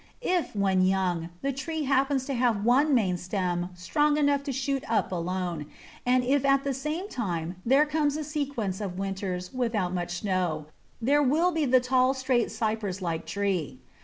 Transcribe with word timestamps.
If, 0.25 0.55
when 0.55 0.81
young, 0.81 1.29
the 1.43 1.53
tree 1.53 1.83
happens 1.83 2.25
to 2.25 2.33
have 2.33 2.65
one 2.65 2.95
main 2.95 3.17
stem 3.17 3.69
strong 3.75 4.17
enough 4.17 4.41
to 4.45 4.51
shoot 4.51 4.83
up 4.89 5.11
alone, 5.11 5.67
and 6.07 6.23
if 6.23 6.43
at 6.43 6.63
the 6.63 6.73
same 6.73 7.07
time 7.07 7.57
there 7.63 7.85
come 7.85 8.07
a 8.07 8.23
sequence 8.23 8.81
of 8.81 8.97
winters 8.97 9.53
without 9.53 9.93
much 9.93 10.17
snow, 10.21 10.65
there 10.99 11.21
will 11.21 11.51
be 11.51 11.65
the 11.65 11.79
tall, 11.79 12.15
straight, 12.15 12.49
cypress 12.49 12.99
like 12.99 13.27
tree. 13.27 13.77